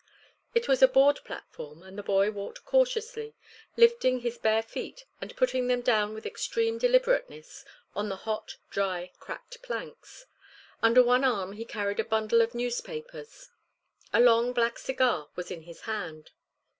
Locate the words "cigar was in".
14.79-15.61